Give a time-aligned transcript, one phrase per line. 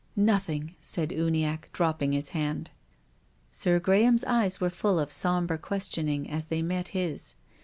[0.33, 2.71] "Nothing," said Uniacke, dropping his hand.
[3.51, 7.35] Sir Graliam's eyes were full of sombre ques tioning as they met his.